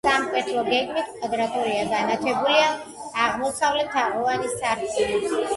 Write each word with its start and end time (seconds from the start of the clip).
სამკვეთლო 0.07 0.61
გეგმით 0.69 1.11
კვადრატულია, 1.17 1.83
განათებულია 1.91 2.71
აღმოსავლეთ 3.27 3.95
თაღოვანი 3.99 4.53
სარკმლით. 4.57 5.33